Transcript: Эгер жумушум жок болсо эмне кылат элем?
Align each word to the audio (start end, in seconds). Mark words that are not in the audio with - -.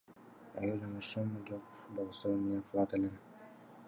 Эгер 0.61 0.77
жумушум 0.85 1.29
жок 1.49 1.67
болсо 1.97 2.27
эмне 2.39 2.59
кылат 2.71 2.91
элем? 2.99 3.15